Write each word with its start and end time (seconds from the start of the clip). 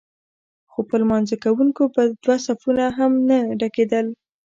خو 0.71 0.79
پر 0.89 0.99
لمانځه 1.03 1.35
کوونکو 1.43 1.83
به 1.93 2.03
دوه 2.23 2.37
صفونه 2.47 2.85
هم 2.97 3.11
نه 3.29 3.37
ډکېدل. 3.59 4.05